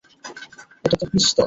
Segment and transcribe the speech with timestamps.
[0.85, 1.39] এটা তো পিস্তল!